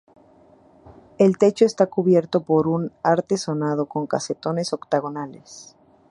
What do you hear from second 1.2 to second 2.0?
techo está